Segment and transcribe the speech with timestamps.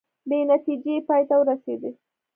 [0.29, 1.91] بې نتیجې پای ته ورسیدې